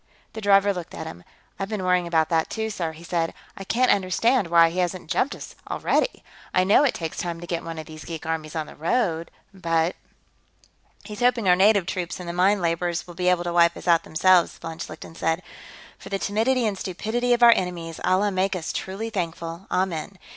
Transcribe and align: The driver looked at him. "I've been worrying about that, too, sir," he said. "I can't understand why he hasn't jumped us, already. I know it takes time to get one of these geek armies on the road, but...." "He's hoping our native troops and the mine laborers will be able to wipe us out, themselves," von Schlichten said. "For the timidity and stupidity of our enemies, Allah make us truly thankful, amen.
The 0.33 0.41
driver 0.41 0.73
looked 0.73 0.95
at 0.95 1.05
him. 1.05 1.23
"I've 1.59 1.69
been 1.69 1.83
worrying 1.83 2.07
about 2.07 2.29
that, 2.29 2.49
too, 2.49 2.71
sir," 2.71 2.91
he 2.93 3.03
said. 3.03 3.35
"I 3.55 3.63
can't 3.63 3.91
understand 3.91 4.47
why 4.47 4.71
he 4.71 4.79
hasn't 4.79 5.11
jumped 5.11 5.35
us, 5.35 5.53
already. 5.69 6.23
I 6.55 6.63
know 6.63 6.83
it 6.83 6.95
takes 6.95 7.19
time 7.19 7.39
to 7.39 7.45
get 7.45 7.63
one 7.63 7.77
of 7.77 7.85
these 7.85 8.03
geek 8.03 8.25
armies 8.25 8.55
on 8.55 8.65
the 8.65 8.73
road, 8.75 9.29
but...." 9.53 9.95
"He's 11.03 11.19
hoping 11.19 11.47
our 11.47 11.55
native 11.55 11.85
troops 11.85 12.19
and 12.19 12.27
the 12.27 12.33
mine 12.33 12.63
laborers 12.63 13.05
will 13.05 13.13
be 13.13 13.27
able 13.29 13.43
to 13.43 13.53
wipe 13.53 13.77
us 13.77 13.87
out, 13.87 14.01
themselves," 14.03 14.57
von 14.57 14.79
Schlichten 14.79 15.13
said. 15.13 15.43
"For 15.99 16.09
the 16.09 16.17
timidity 16.17 16.65
and 16.65 16.75
stupidity 16.79 17.31
of 17.33 17.43
our 17.43 17.53
enemies, 17.55 17.99
Allah 18.03 18.31
make 18.31 18.55
us 18.55 18.73
truly 18.73 19.11
thankful, 19.11 19.67
amen. 19.69 20.17